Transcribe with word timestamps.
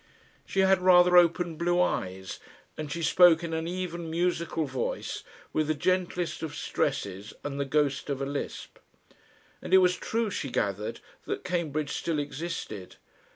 She 0.47 0.61
had 0.61 0.81
rather 0.81 1.15
open 1.15 1.57
blue 1.57 1.79
eyes, 1.79 2.39
and 2.75 2.91
she 2.91 3.03
spoke 3.03 3.43
in 3.43 3.53
an 3.53 3.67
even 3.67 4.09
musical 4.09 4.65
voice 4.65 5.21
with 5.53 5.67
the 5.67 5.75
gentlest 5.75 6.41
of 6.41 6.55
stresses 6.55 7.35
and 7.43 7.59
the 7.59 7.65
ghost 7.65 8.09
of 8.09 8.19
a 8.19 8.25
lisp. 8.25 8.79
And 9.61 9.75
it 9.75 9.77
was 9.77 9.95
true, 9.95 10.31
she 10.31 10.49
gathered, 10.49 11.01
that 11.27 11.43
Cambridge 11.43 11.91
still 11.91 12.17
existed. 12.17 12.95